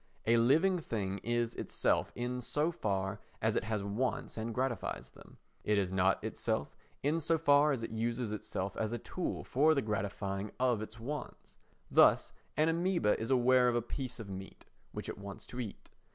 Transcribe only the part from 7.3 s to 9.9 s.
far as it uses itself as a tool for the